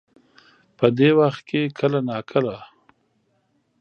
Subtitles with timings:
[0.77, 2.55] په دې وخت کې کله نا کله